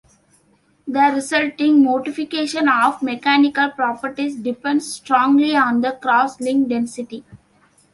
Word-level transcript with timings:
The 0.87 1.11
resulting 1.13 1.83
modification 1.83 2.67
of 2.67 3.03
mechanical 3.03 3.69
properties 3.69 4.35
depends 4.35 4.91
strongly 4.91 5.55
on 5.55 5.81
the 5.81 5.91
cross-link 6.01 6.69
density. 6.69 7.23